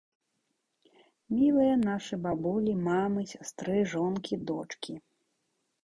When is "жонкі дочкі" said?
3.97-4.93